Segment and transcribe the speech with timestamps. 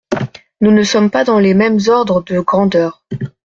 [0.61, 3.03] Nous ne sommes pas dans les mêmes ordres de grandeur.